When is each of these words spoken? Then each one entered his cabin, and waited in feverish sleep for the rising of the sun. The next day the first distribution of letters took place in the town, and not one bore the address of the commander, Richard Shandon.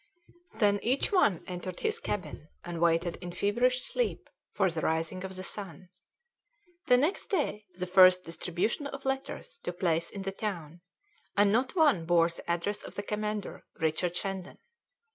Then 0.55 0.79
each 0.81 1.11
one 1.11 1.43
entered 1.45 1.81
his 1.81 1.99
cabin, 1.99 2.47
and 2.63 2.81
waited 2.81 3.17
in 3.17 3.31
feverish 3.31 3.83
sleep 3.85 4.31
for 4.51 4.67
the 4.71 4.81
rising 4.81 5.23
of 5.23 5.35
the 5.35 5.43
sun. 5.43 5.89
The 6.87 6.97
next 6.97 7.27
day 7.27 7.67
the 7.75 7.85
first 7.85 8.23
distribution 8.23 8.87
of 8.87 9.05
letters 9.05 9.59
took 9.61 9.79
place 9.79 10.09
in 10.09 10.23
the 10.23 10.31
town, 10.31 10.81
and 11.37 11.51
not 11.53 11.75
one 11.75 12.07
bore 12.07 12.29
the 12.29 12.49
address 12.49 12.83
of 12.83 12.95
the 12.95 13.03
commander, 13.03 13.63
Richard 13.79 14.15
Shandon. 14.15 14.57